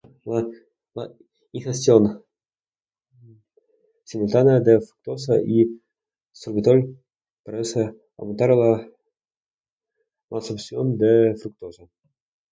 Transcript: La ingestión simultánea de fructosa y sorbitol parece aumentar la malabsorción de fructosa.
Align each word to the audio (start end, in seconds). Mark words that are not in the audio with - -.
La 0.95 1.07
ingestión 1.51 2.25
simultánea 4.03 4.59
de 4.59 4.81
fructosa 4.81 5.35
y 5.45 5.79
sorbitol 6.31 6.97
parece 7.43 7.93
aumentar 8.17 8.49
la 8.49 8.89
malabsorción 10.31 10.97
de 10.97 11.35
fructosa. 11.37 11.83